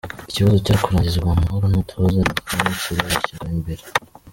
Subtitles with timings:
[0.29, 3.83] Iki kibazo cyaje kurangizwa mu mahoro n’umutuzo, gikemukira mu ishyaka imbere.